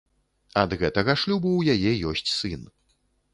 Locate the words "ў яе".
1.57-2.09